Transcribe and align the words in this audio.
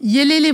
Yélé 0.00 0.40
les 0.40 0.52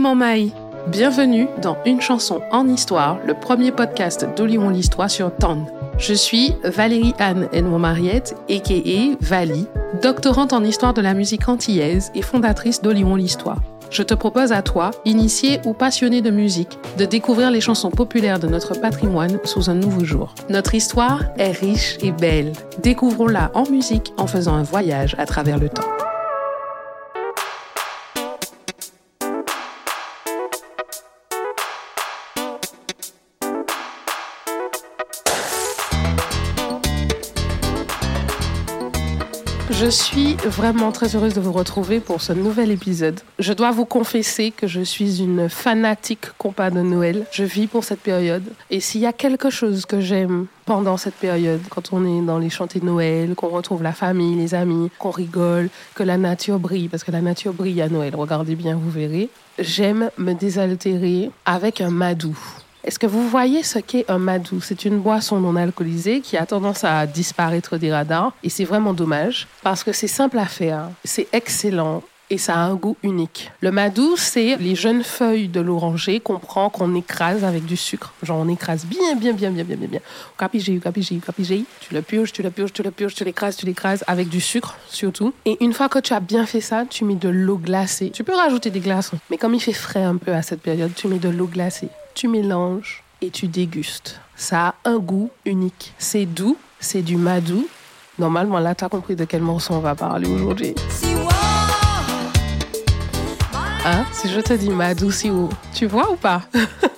Bienvenue 0.88 1.46
dans 1.62 1.76
Une 1.86 2.00
chanson 2.00 2.40
en 2.50 2.66
histoire, 2.66 3.18
le 3.24 3.34
premier 3.34 3.70
podcast 3.70 4.26
d'Olion 4.36 4.70
l'Histoire 4.70 5.08
sur 5.08 5.32
TON. 5.32 5.66
Je 5.98 6.12
suis 6.12 6.52
Valérie 6.64 7.14
Anne 7.20 7.48
Edmond 7.52 7.78
Mariette, 7.78 8.34
a.k.a. 8.50 9.16
Vali, 9.20 9.66
doctorante 10.02 10.52
en 10.52 10.64
histoire 10.64 10.94
de 10.94 11.00
la 11.00 11.14
musique 11.14 11.48
antillaise 11.48 12.10
et 12.16 12.22
fondatrice 12.22 12.82
d'Olion 12.82 13.14
l'Histoire. 13.14 13.62
Je 13.90 14.02
te 14.02 14.14
propose 14.14 14.50
à 14.50 14.62
toi, 14.62 14.90
initié 15.04 15.60
ou 15.64 15.72
passionné 15.72 16.22
de 16.22 16.30
musique, 16.30 16.78
de 16.98 17.04
découvrir 17.04 17.52
les 17.52 17.60
chansons 17.60 17.90
populaires 17.90 18.40
de 18.40 18.48
notre 18.48 18.74
patrimoine 18.74 19.38
sous 19.44 19.70
un 19.70 19.74
nouveau 19.74 20.04
jour. 20.04 20.34
Notre 20.50 20.74
histoire 20.74 21.22
est 21.38 21.52
riche 21.52 21.98
et 22.02 22.10
belle. 22.10 22.52
Découvrons-la 22.82 23.52
en 23.54 23.70
musique 23.70 24.12
en 24.16 24.26
faisant 24.26 24.54
un 24.54 24.64
voyage 24.64 25.14
à 25.18 25.26
travers 25.26 25.58
le 25.58 25.68
temps. 25.68 25.95
Je 39.86 39.90
suis 39.92 40.34
vraiment 40.44 40.90
très 40.90 41.14
heureuse 41.14 41.34
de 41.34 41.40
vous 41.40 41.52
retrouver 41.52 42.00
pour 42.00 42.20
ce 42.20 42.32
nouvel 42.32 42.72
épisode. 42.72 43.20
Je 43.38 43.52
dois 43.52 43.70
vous 43.70 43.84
confesser 43.84 44.50
que 44.50 44.66
je 44.66 44.80
suis 44.80 45.20
une 45.22 45.48
fanatique 45.48 46.32
compas 46.38 46.70
de 46.70 46.80
Noël. 46.80 47.24
Je 47.30 47.44
vis 47.44 47.68
pour 47.68 47.84
cette 47.84 48.00
période. 48.00 48.42
Et 48.68 48.80
s'il 48.80 49.00
y 49.00 49.06
a 49.06 49.12
quelque 49.12 49.48
chose 49.48 49.86
que 49.86 50.00
j'aime 50.00 50.46
pendant 50.64 50.96
cette 50.96 51.14
période, 51.14 51.60
quand 51.70 51.92
on 51.92 52.04
est 52.04 52.26
dans 52.26 52.40
les 52.40 52.50
chantiers 52.50 52.80
de 52.80 52.86
Noël, 52.86 53.36
qu'on 53.36 53.46
retrouve 53.46 53.84
la 53.84 53.92
famille, 53.92 54.34
les 54.34 54.56
amis, 54.56 54.90
qu'on 54.98 55.12
rigole, 55.12 55.68
que 55.94 56.02
la 56.02 56.16
nature 56.16 56.58
brille, 56.58 56.88
parce 56.88 57.04
que 57.04 57.12
la 57.12 57.20
nature 57.20 57.52
brille 57.52 57.80
à 57.80 57.88
Noël, 57.88 58.16
regardez 58.16 58.56
bien, 58.56 58.74
vous 58.74 58.90
verrez, 58.90 59.28
j'aime 59.56 60.10
me 60.18 60.32
désaltérer 60.32 61.30
avec 61.44 61.80
un 61.80 61.90
madou. 61.90 62.36
Est-ce 62.86 63.00
que 63.00 63.06
vous 63.08 63.28
voyez 63.28 63.64
ce 63.64 63.80
qu'est 63.80 64.08
un 64.08 64.18
madou 64.18 64.60
C'est 64.60 64.84
une 64.84 65.00
boisson 65.00 65.40
non 65.40 65.56
alcoolisée 65.56 66.20
qui 66.20 66.36
a 66.36 66.46
tendance 66.46 66.84
à 66.84 67.04
disparaître 67.08 67.78
des 67.78 67.92
radars 67.92 68.32
et 68.44 68.48
c'est 68.48 68.64
vraiment 68.64 68.94
dommage 68.94 69.48
parce 69.64 69.82
que 69.82 69.90
c'est 69.90 70.06
simple 70.06 70.38
à 70.38 70.46
faire, 70.46 70.90
c'est 71.02 71.26
excellent 71.32 72.04
et 72.30 72.38
ça 72.38 72.54
a 72.54 72.58
un 72.58 72.76
goût 72.76 72.96
unique. 73.02 73.50
Le 73.60 73.72
madou, 73.72 74.16
c'est 74.16 74.54
les 74.60 74.76
jeunes 74.76 75.02
feuilles 75.02 75.48
de 75.48 75.58
l'oranger 75.58 76.20
qu'on 76.20 76.38
prend, 76.38 76.70
qu'on 76.70 76.94
écrase 76.94 77.42
avec 77.42 77.64
du 77.64 77.76
sucre. 77.76 78.12
Genre, 78.22 78.38
on 78.38 78.48
écrase 78.48 78.86
bien, 78.86 79.16
bien, 79.16 79.32
bien, 79.32 79.50
bien, 79.50 79.64
bien, 79.64 79.76
bien, 79.76 79.88
bien. 79.88 80.00
Capigé, 80.38 80.78
capigé, 80.78 81.16
capigé. 81.16 81.64
Tu 81.80 81.92
le 81.92 82.02
pioches, 82.02 82.32
tu 82.32 82.44
le 82.44 82.52
pioches, 82.52 82.72
tu 82.72 82.84
le 82.84 82.92
pioches, 82.92 83.16
tu 83.16 83.24
l'écrases, 83.24 83.56
tu 83.56 83.66
l'écrases 83.66 84.04
avec 84.06 84.28
du 84.28 84.40
sucre, 84.40 84.76
surtout. 84.88 85.34
Et 85.44 85.56
une 85.60 85.72
fois 85.72 85.88
que 85.88 85.98
tu 85.98 86.12
as 86.12 86.20
bien 86.20 86.46
fait 86.46 86.60
ça, 86.60 86.84
tu 86.88 87.04
mets 87.04 87.16
de 87.16 87.28
l'eau 87.28 87.58
glacée. 87.58 88.10
Tu 88.10 88.22
peux 88.22 88.34
rajouter 88.34 88.70
des 88.70 88.80
glaçons, 88.80 89.18
mais 89.28 89.38
comme 89.38 89.54
il 89.54 89.60
fait 89.60 89.72
frais 89.72 90.04
un 90.04 90.16
peu 90.16 90.32
à 90.32 90.42
cette 90.42 90.62
période, 90.62 90.92
tu 90.94 91.08
mets 91.08 91.18
de 91.18 91.28
l'eau 91.28 91.46
glacée 91.46 91.88
tu 92.16 92.28
mélanges 92.28 93.04
et 93.20 93.28
tu 93.28 93.46
dégustes. 93.46 94.18
Ça 94.36 94.68
a 94.68 94.74
un 94.86 94.98
goût 94.98 95.30
unique. 95.44 95.92
C'est 95.98 96.24
doux, 96.24 96.56
c'est 96.80 97.02
du 97.02 97.18
madou. 97.18 97.68
Normalement, 98.18 98.58
là, 98.58 98.74
tu 98.74 98.84
as 98.84 98.88
compris 98.88 99.14
de 99.14 99.26
quel 99.26 99.42
morceau 99.42 99.74
on 99.74 99.80
va 99.80 99.94
parler 99.94 100.26
aujourd'hui. 100.26 100.74
Hein? 103.84 104.06
Si 104.12 104.30
je 104.30 104.40
te 104.40 104.54
dis 104.54 104.70
madou 104.70 105.10
siwo, 105.10 105.50
tu 105.74 105.86
vois 105.86 106.10
ou 106.10 106.16
pas? 106.16 106.42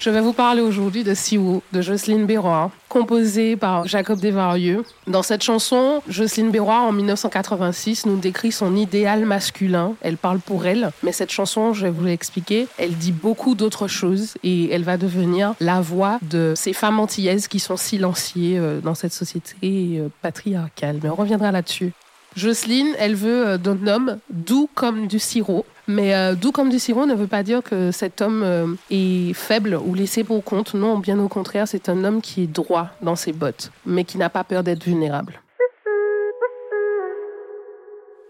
Je 0.00 0.10
vais 0.10 0.20
vous 0.20 0.32
parler 0.32 0.62
aujourd'hui 0.62 1.02
de 1.02 1.12
Siwo 1.12 1.60
de 1.72 1.82
Jocelyne 1.82 2.24
Béroir, 2.24 2.70
composée 2.88 3.56
par 3.56 3.88
Jacob 3.88 4.20
Desvarieux. 4.20 4.84
Dans 5.08 5.24
cette 5.24 5.42
chanson, 5.42 6.02
Jocelyne 6.08 6.52
Béroir, 6.52 6.84
en 6.84 6.92
1986, 6.92 8.06
nous 8.06 8.16
décrit 8.16 8.52
son 8.52 8.76
idéal 8.76 9.24
masculin. 9.24 9.94
Elle 10.00 10.16
parle 10.16 10.38
pour 10.38 10.66
elle, 10.66 10.92
mais 11.02 11.10
cette 11.10 11.32
chanson, 11.32 11.72
je 11.72 11.82
vais 11.82 11.90
vous 11.90 12.04
l'expliquer, 12.04 12.68
elle 12.78 12.96
dit 12.96 13.10
beaucoup 13.10 13.56
d'autres 13.56 13.88
choses 13.88 14.34
et 14.44 14.70
elle 14.70 14.84
va 14.84 14.98
devenir 14.98 15.54
la 15.58 15.80
voix 15.80 16.20
de 16.22 16.52
ces 16.54 16.74
femmes 16.74 17.00
antillaises 17.00 17.48
qui 17.48 17.58
sont 17.58 17.76
silenciées 17.76 18.56
euh, 18.56 18.80
dans 18.80 18.94
cette 18.94 19.12
société 19.12 19.56
euh, 19.64 20.08
patriarcale. 20.22 21.00
Mais 21.02 21.10
on 21.10 21.16
reviendra 21.16 21.50
là-dessus. 21.50 21.92
Jocelyne, 22.36 22.94
elle 22.98 23.14
veut 23.14 23.46
euh, 23.48 23.58
d'un 23.58 23.86
homme 23.86 24.18
doux 24.30 24.68
comme 24.74 25.06
du 25.06 25.18
sirop. 25.18 25.64
Mais 25.86 26.14
euh, 26.14 26.34
doux 26.34 26.52
comme 26.52 26.68
du 26.68 26.78
sirop 26.78 27.06
ne 27.06 27.14
veut 27.14 27.26
pas 27.26 27.42
dire 27.42 27.62
que 27.62 27.90
cet 27.90 28.20
homme 28.20 28.42
euh, 28.44 28.66
est 28.90 29.32
faible 29.32 29.78
ou 29.82 29.94
laissé 29.94 30.22
pour 30.22 30.44
compte. 30.44 30.74
Non, 30.74 30.98
bien 30.98 31.18
au 31.18 31.28
contraire, 31.28 31.66
c'est 31.66 31.88
un 31.88 32.04
homme 32.04 32.20
qui 32.20 32.42
est 32.42 32.46
droit 32.46 32.88
dans 33.00 33.16
ses 33.16 33.32
bottes, 33.32 33.70
mais 33.86 34.04
qui 34.04 34.18
n'a 34.18 34.28
pas 34.28 34.44
peur 34.44 34.62
d'être 34.62 34.84
vulnérable. 34.84 35.40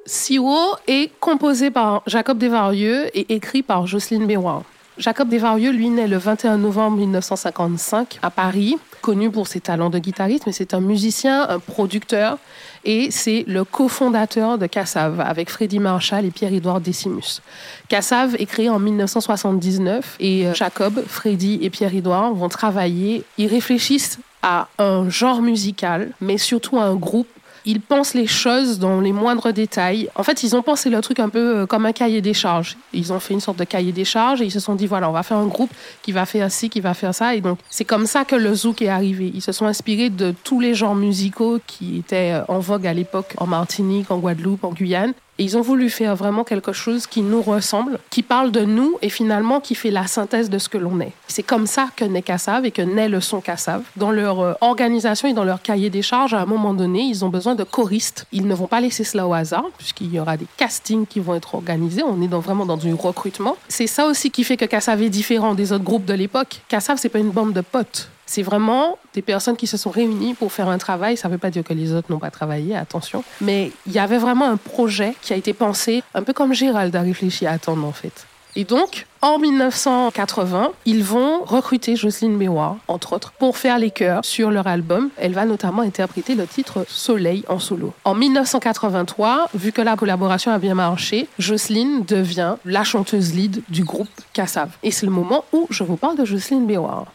Sirop 0.07 0.77
est 0.87 1.11
composé 1.21 1.71
par 1.71 2.03
Jacob 2.07 2.39
Desvarieux 2.39 3.07
et 3.13 3.35
écrit 3.35 3.63
par 3.63 3.87
Jocelyne 3.87 4.27
Béroir. 4.27 4.63
Jacob 4.99 5.29
Desvarieux, 5.29 5.71
lui, 5.71 5.91
naît 5.91 6.09
le 6.09 6.19
21 6.19 6.59
novembre 6.59 6.97
1955 6.97 8.19
à 8.21 8.31
Paris, 8.31 8.77
connu 9.01 9.31
pour 9.31 9.47
ses 9.47 9.61
talents 9.61 9.91
de 9.91 9.99
guitariste, 10.01 10.45
mais 10.47 10.53
c'est 10.53 10.75
un 10.75 10.81
musicien, 10.81 11.49
un 11.49 11.61
producteur, 11.61 12.39
et 12.85 13.13
c'est 13.13 13.45
le 13.47 13.63
cofondateur 13.63 14.59
de 14.59 14.67
Cassav 14.67 15.21
avec 15.21 15.51
Freddy 15.51 15.79
Marshall 15.79 16.25
et 16.25 16.31
Pierre-Édouard 16.33 16.81
Decimus. 16.81 17.43
Cassav 17.89 18.35
est 18.41 18.47
créé 18.47 18.69
en 18.69 18.81
1979 18.81 20.17
et 20.19 20.49
euh, 20.49 20.55
Jacob, 20.55 21.05
Freddy 21.07 21.61
et 21.63 21.71
Pierre-Édouard 21.71 22.35
vont 22.35 22.49
travailler. 22.49 23.23
Ils 23.39 23.47
réfléchissent 23.47 24.19
à 24.43 24.69
un 24.79 25.09
genre 25.09 25.43
musical, 25.43 26.11
mais 26.21 26.39
surtout 26.39 26.79
à 26.79 26.85
un 26.85 26.97
groupe 26.97 27.29
ils 27.69 27.83
pensent 27.83 28.15
les 28.15 28.27
choses 28.27 28.79
dans 28.79 28.99
les 28.99 29.13
moindres 29.13 29.53
détails. 29.53 30.09
En 30.15 30.23
fait, 30.23 30.43
ils 30.43 30.57
ont 30.57 30.63
pensé 30.63 30.89
le 30.89 31.03
truc 31.03 31.21
un 31.21 31.29
peu 31.29 31.59
euh, 31.59 31.67
comme 31.67 31.85
un 31.85 31.93
cahier 31.93 32.23
des 32.23 32.33
charges. 32.33 32.79
Ils 32.95 33.13
ont 33.13 33.21
fait 33.21 33.35
une 33.35 33.41
sorte 33.41 33.59
de 33.59 33.65
cahier 33.65 33.93
des 33.93 34.07
charges 34.07 34.41
et 34.41 34.47
ils 34.47 34.51
se 34.51 34.59
sont 34.59 34.75
dit 34.75 34.87
voilà, 34.87 35.11
on 35.11 35.13
va 35.13 35.23
faire 35.23 35.37
un 35.37 35.47
groupe 35.47 35.71
qui 36.01 36.11
va 36.13 36.25
faire 36.25 36.51
ci, 36.51 36.71
qui 36.71 36.81
va 36.81 36.95
faire 36.95 37.15
ça. 37.15 37.35
Et 37.35 37.43
donc, 37.43 37.59
c'est 37.69 37.85
comme 37.85 38.07
ça 38.07 38.25
que 38.25 38.37
le 38.37 38.55
zouk 38.55 38.81
est 38.81 38.89
arrivé. 38.89 39.31
Ils 39.35 39.43
se 39.43 39.53
sont 39.53 39.67
inspirés 39.67 40.09
de 40.09 40.35
tous 40.45 40.61
les 40.61 40.75
genres 40.75 40.95
musicaux 40.95 41.61
qui 41.67 41.99
étaient 41.99 42.33
euh, 42.33 42.45
en 42.49 42.59
vogue 42.59 42.87
à 42.87 42.95
l'époque 42.95 43.35
en 43.37 43.47
Martinique, 43.47 44.11
en 44.11 44.17
Guadeloupe, 44.17 44.65
en 44.65 44.71
Guyane. 44.71 45.13
Ils 45.41 45.57
ont 45.57 45.61
voulu 45.61 45.89
faire 45.89 46.17
vraiment 46.17 46.43
quelque 46.43 46.73
chose 46.73 47.07
qui 47.07 47.23
nous 47.23 47.43
ressemble, 47.43 48.01
qui 48.11 48.23
parle 48.23 48.51
de 48.51 48.63
nous 48.63 48.99
et 49.03 49.09
finalement 49.09 49.61
qui 49.61 49.77
fait 49.77 49.93
la 49.93 50.09
synthèse 50.09 50.51
de 50.51 50.59
ce 50.59 50.69
que 50.69 50.79
l'on 50.79 51.01
est. 51.01 51.13
C'est 51.29 51.45
comme 51.45 51.69
ça 51.69 51.89
que 51.95 52.05
naît 52.05 52.23
Cassav 52.23 52.65
et 52.65 52.73
que 52.73 52.83
naît 52.83 53.09
le 53.09 53.21
son 53.21 53.41
Cassav. 53.41 53.83
Dans 53.97 54.11
leur 54.11 54.41
euh, 54.41 54.55
organisation 54.61 55.29
et 55.29 55.35
dans 55.35 55.45
leur 55.45 55.63
cahier 55.63 55.91
des 55.91 56.03
charges, 56.03 56.35
à 56.35 56.41
un 56.41 56.47
moment 56.47 56.75
donné, 56.75 57.03
ils 57.03 57.25
ont 57.25 57.29
besoin 57.29 57.55
de 57.55 57.63
choristes. 57.63 58.27
Ils 58.33 58.49
ne 58.49 58.55
vont 58.55 58.67
pas 58.67 58.81
laisser 58.81 59.05
cela 59.05 59.29
au 59.29 59.33
hasard, 59.33 59.67
puisqu'il 59.79 60.13
y 60.13 60.19
aura 60.19 60.37
des 60.37 60.47
castings 60.57 61.07
qui 61.07 61.21
vont 61.21 61.37
être 61.37 61.55
organisés. 61.55 62.03
On 62.03 62.21
est 62.21 62.27
vraiment 62.27 62.67
dans 62.67 62.77
du 62.77 62.93
recrutement. 62.93 63.57
C'est 63.69 63.87
ça 63.87 64.07
aussi 64.07 64.33
qui 64.33 64.43
fait 64.43 64.57
que 64.57 64.65
Cassav 64.65 65.01
est 65.03 65.09
différent 65.09 65.55
des 65.55 65.73
autres 65.73 65.85
groupes 65.85 66.05
de 66.05 66.15
l'époque. 66.15 66.63
Cassav, 66.69 66.99
c'est 66.99 67.09
pas 67.09 67.21
une 67.21 67.31
bande 67.31 67.53
de 67.53 67.61
potes. 67.61 68.11
C'est 68.29 68.43
vraiment 68.43 68.99
des 69.15 69.23
personnes 69.23 69.57
qui 69.57 69.67
se 69.67 69.79
sont 69.79 69.89
réunies 69.89 70.35
pour 70.35 70.53
faire 70.53 70.69
un 70.69 70.77
travail. 70.77 71.17
Ça 71.17 71.29
ne 71.29 71.33
veut 71.33 71.39
pas 71.39 71.49
dire 71.49 71.65
que 71.65 71.73
les 71.73 71.95
autres 71.95 72.13
n'ont 72.13 72.19
pas 72.19 72.31
travaillé, 72.31 72.77
attention. 72.77 73.25
Mais 73.41 73.73
il 73.87 73.93
y 73.93 73.99
avait 73.99 74.19
vraiment 74.19 74.45
un 74.45 74.59
projet 74.59 75.15
qui 75.23 75.33
a 75.33 75.37
été 75.37 75.55
pensé, 75.55 76.03
un 76.13 76.23
peu 76.23 76.35
comme 76.35 76.53
Gérald 76.53 76.95
a 76.95 77.01
réfléchi 77.01 77.47
à 77.47 77.53
attendre 77.53 77.87
en 77.87 77.93
fait. 77.93 78.27
Et 78.55 78.65
donc, 78.65 79.07
en 79.23 79.39
1980, 79.39 80.73
ils 80.85 81.03
vont 81.03 81.45
recruter 81.45 81.97
Jocelyne 81.97 82.37
Béroir, 82.37 82.77
entre 82.87 83.15
autres, 83.15 83.33
pour 83.33 83.57
faire 83.57 83.79
les 83.79 83.91
chœurs 83.91 84.25
sur 84.25 84.51
leur 84.51 84.67
album. 84.67 85.09
Elle 85.17 85.33
va 85.33 85.47
notamment 85.47 85.83
interpréter 85.83 86.35
le 86.35 86.47
titre 86.47 86.85
Soleil 86.89 87.45
en 87.49 87.61
solo. 87.61 87.95
En 88.05 88.15
1983, 88.15 89.51
vu 89.55 89.73
que 89.73 89.81
la 89.81 89.97
collaboration 89.97 90.53
a 90.53 90.59
bien 90.59 90.75
marché, 90.75 91.29
Jocelyne 91.39 92.05
devient 92.05 92.57
la 92.65 92.85
chanteuse 92.85 93.33
lead 93.33 93.63
du 93.69 93.85
groupe 93.85 94.09
Cassav. 94.35 94.71
Et 94.83 94.91
c'est 94.91 95.07
le 95.07 95.13
moment 95.13 95.45
où 95.53 95.67
je 95.71 95.85
vous 95.85 95.97
parle 95.97 96.17
de 96.17 96.25
Jocelyne 96.25 96.67
Béroir. 96.67 97.07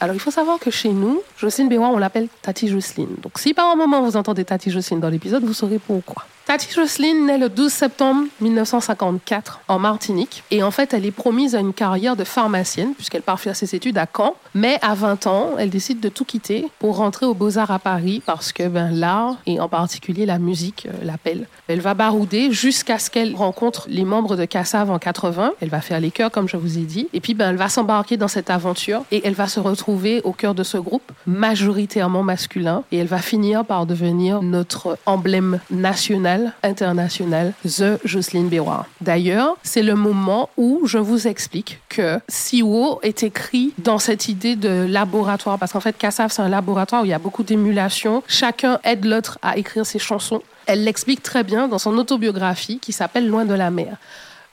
Alors, 0.00 0.14
il 0.14 0.20
faut 0.20 0.30
savoir 0.30 0.60
que 0.60 0.70
chez 0.70 0.90
nous, 0.90 1.22
Jocelyne 1.38 1.68
Béroir, 1.68 1.90
on 1.90 1.98
l'appelle 1.98 2.28
Tati 2.42 2.68
Jocelyne. 2.68 3.16
Donc, 3.20 3.38
si 3.38 3.52
par 3.52 3.68
un 3.70 3.74
moment 3.74 4.02
vous 4.02 4.16
entendez 4.16 4.44
Tati 4.44 4.70
Jocelyne 4.70 5.00
dans 5.00 5.08
l'épisode, 5.08 5.44
vous 5.44 5.54
saurez 5.54 5.80
pourquoi. 5.80 6.24
Tati 6.48 6.72
Jocelyne 6.72 7.26
naît 7.26 7.36
le 7.36 7.50
12 7.50 7.70
septembre 7.70 8.24
1954 8.40 9.60
en 9.68 9.78
Martinique. 9.78 10.42
Et 10.50 10.62
en 10.62 10.70
fait, 10.70 10.94
elle 10.94 11.04
est 11.04 11.10
promise 11.10 11.54
à 11.54 11.60
une 11.60 11.74
carrière 11.74 12.16
de 12.16 12.24
pharmacienne, 12.24 12.94
puisqu'elle 12.94 13.20
part 13.20 13.38
faire 13.38 13.54
ses 13.54 13.74
études 13.74 13.98
à 13.98 14.06
Caen. 14.06 14.34
Mais 14.54 14.78
à 14.80 14.94
20 14.94 15.26
ans, 15.26 15.50
elle 15.58 15.68
décide 15.68 16.00
de 16.00 16.08
tout 16.08 16.24
quitter 16.24 16.66
pour 16.78 16.96
rentrer 16.96 17.26
aux 17.26 17.34
Beaux-Arts 17.34 17.70
à 17.70 17.78
Paris, 17.78 18.22
parce 18.24 18.52
que 18.52 18.66
ben, 18.66 18.88
l'art, 18.90 19.36
et 19.44 19.60
en 19.60 19.68
particulier 19.68 20.24
la 20.24 20.38
musique, 20.38 20.86
euh, 20.86 21.04
l'appelle. 21.04 21.48
Elle 21.66 21.80
va 21.80 21.92
barouder 21.92 22.50
jusqu'à 22.50 22.98
ce 22.98 23.10
qu'elle 23.10 23.36
rencontre 23.36 23.84
les 23.90 24.06
membres 24.06 24.34
de 24.34 24.46
Cassav 24.46 24.90
en 24.90 24.98
80. 24.98 25.52
Elle 25.60 25.68
va 25.68 25.82
faire 25.82 26.00
les 26.00 26.10
chœurs, 26.10 26.30
comme 26.30 26.48
je 26.48 26.56
vous 26.56 26.78
ai 26.78 26.84
dit. 26.84 27.08
Et 27.12 27.20
puis, 27.20 27.34
ben, 27.34 27.50
elle 27.50 27.56
va 27.56 27.68
s'embarquer 27.68 28.16
dans 28.16 28.26
cette 28.26 28.48
aventure 28.48 29.02
et 29.12 29.20
elle 29.22 29.34
va 29.34 29.48
se 29.48 29.60
retrouver 29.60 30.22
au 30.24 30.32
cœur 30.32 30.54
de 30.54 30.62
ce 30.62 30.78
groupe, 30.78 31.12
majoritairement 31.26 32.22
masculin. 32.22 32.84
Et 32.90 32.96
elle 32.96 33.06
va 33.06 33.18
finir 33.18 33.66
par 33.66 33.84
devenir 33.84 34.40
notre 34.40 34.96
emblème 35.04 35.60
national 35.70 36.37
international, 36.62 37.52
The 37.64 37.98
Jocelyne 38.04 38.48
Béroir. 38.48 38.86
D'ailleurs, 39.00 39.56
c'est 39.62 39.82
le 39.82 39.94
moment 39.94 40.50
où 40.56 40.82
je 40.84 40.98
vous 40.98 41.26
explique 41.26 41.80
que 41.88 42.18
Siwo 42.28 43.00
est 43.02 43.22
écrit 43.22 43.72
dans 43.78 43.98
cette 43.98 44.28
idée 44.28 44.56
de 44.56 44.86
laboratoire, 44.88 45.58
parce 45.58 45.72
qu'en 45.72 45.80
fait, 45.80 45.96
Kassav, 45.96 46.30
c'est 46.32 46.42
un 46.42 46.48
laboratoire 46.48 47.02
où 47.02 47.04
il 47.04 47.10
y 47.10 47.14
a 47.14 47.18
beaucoup 47.18 47.42
d'émulation. 47.42 48.22
Chacun 48.26 48.78
aide 48.84 49.04
l'autre 49.04 49.38
à 49.42 49.56
écrire 49.56 49.86
ses 49.86 49.98
chansons. 49.98 50.42
Elle 50.66 50.84
l'explique 50.84 51.22
très 51.22 51.44
bien 51.44 51.68
dans 51.68 51.78
son 51.78 51.96
autobiographie 51.96 52.78
qui 52.78 52.92
s'appelle 52.92 53.28
Loin 53.28 53.44
de 53.44 53.54
la 53.54 53.70
mer. 53.70 53.96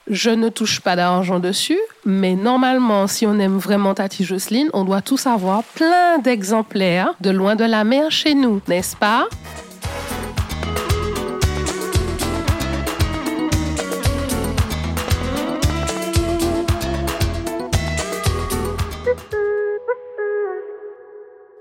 Je 0.08 0.30
ne 0.30 0.50
touche 0.50 0.82
pas 0.82 0.96
d'argent 0.96 1.40
dessus, 1.40 1.80
mais 2.06 2.36
normalement, 2.36 3.08
si 3.08 3.26
on 3.26 3.40
aime 3.40 3.58
vraiment 3.58 3.96
Tati 3.96 4.24
Jocelyne, 4.24 4.70
on 4.74 4.84
doit 4.84 5.02
tous 5.02 5.26
avoir 5.26 5.64
plein 5.64 6.20
d'exemplaires 6.20 7.16
de 7.22 7.32
Loin 7.32 7.56
de 7.56 7.64
la 7.64 7.84
mer 7.84 8.12
chez 8.12 8.36
nous, 8.36 8.62
n'est-ce 8.68 8.96
pas? 8.96 9.28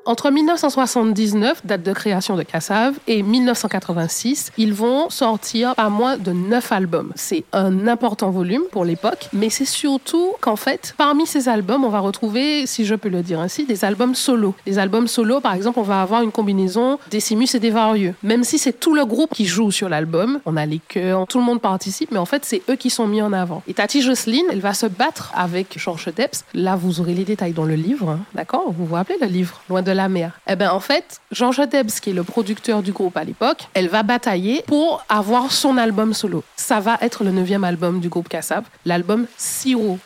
Entre 0.06 0.30
1979, 0.30 1.64
date 1.64 1.82
de 1.82 1.92
création 1.94 2.36
de 2.36 2.42
Cassav, 2.42 2.94
et 3.06 3.22
1986, 3.22 4.52
ils 4.58 4.74
vont 4.74 5.08
sortir 5.08 5.74
pas 5.74 5.88
moins 5.88 6.18
de 6.18 6.30
neuf 6.30 6.72
albums. 6.72 7.10
C'est 7.14 7.44
un 7.54 7.88
important 7.88 8.30
volume 8.30 8.64
pour 8.70 8.84
l'époque, 8.84 9.30
mais 9.32 9.48
c'est 9.48 9.64
surtout 9.64 10.32
qu'en 10.42 10.56
fait, 10.56 10.94
parmi 10.98 11.26
ces 11.26 11.48
albums, 11.48 11.84
on 11.84 11.88
va 11.88 12.00
retrouver, 12.00 12.66
si 12.66 12.84
je 12.84 12.94
peux 12.94 13.08
le 13.08 13.22
dire 13.22 13.40
ainsi, 13.40 13.64
des 13.64 13.82
albums 13.82 14.14
solo. 14.14 14.54
Les 14.66 14.78
albums 14.78 15.08
solo, 15.08 15.40
par 15.40 15.54
exemple, 15.54 15.78
on 15.78 15.84
va 15.84 16.02
avoir 16.02 16.20
une 16.20 16.32
combinaison 16.32 16.98
Décimus 17.10 17.54
et 17.54 17.58
des 17.58 17.70
Varieux. 17.70 18.14
Même 18.22 18.44
si 18.44 18.58
c'est 18.58 18.78
tout 18.78 18.94
le 18.94 19.06
groupe 19.06 19.32
qui 19.32 19.46
joue 19.46 19.70
sur 19.70 19.88
l'album, 19.88 20.38
on 20.44 20.58
a 20.58 20.66
les 20.66 20.80
chœurs, 20.86 21.26
tout 21.28 21.38
le 21.38 21.44
monde 21.44 21.62
participe, 21.62 22.10
mais 22.10 22.18
en 22.18 22.26
fait, 22.26 22.44
c'est 22.44 22.60
eux 22.68 22.76
qui 22.76 22.90
sont 22.90 23.06
mis 23.06 23.22
en 23.22 23.32
avant. 23.32 23.62
Et 23.66 23.72
Tati 23.72 24.02
Jocelyne, 24.02 24.44
elle 24.50 24.60
va 24.60 24.74
se 24.74 24.84
battre 24.84 25.32
avec 25.34 25.78
Georges 25.78 26.12
Depps. 26.14 26.44
Là, 26.52 26.76
vous 26.76 27.00
aurez 27.00 27.14
les 27.14 27.24
détails 27.24 27.54
dans 27.54 27.64
le 27.64 27.74
livre, 27.74 28.10
hein, 28.10 28.20
d'accord? 28.34 28.70
Vous 28.70 28.84
vous 28.84 28.94
rappelez 28.96 29.16
le 29.18 29.28
livre, 29.28 29.62
la 29.94 30.08
mer. 30.08 30.38
Eh 30.48 30.56
bien, 30.56 30.72
en 30.72 30.80
fait, 30.80 31.20
Georges 31.30 31.68
Debs, 31.68 32.00
qui 32.00 32.10
est 32.10 32.14
le 32.14 32.24
producteur 32.24 32.82
du 32.82 32.92
groupe 32.92 33.16
à 33.16 33.24
l'époque, 33.24 33.68
elle 33.74 33.88
va 33.88 34.02
batailler 34.02 34.62
pour 34.66 35.04
avoir 35.08 35.52
son 35.52 35.76
album 35.78 36.14
solo. 36.14 36.44
Ça 36.56 36.80
va 36.80 36.98
être 37.00 37.24
le 37.24 37.30
neuvième 37.30 37.64
album 37.64 38.00
du 38.00 38.08
groupe 38.08 38.28
Kassab, 38.28 38.64
l'album 38.84 39.26
Siro. 39.36 39.98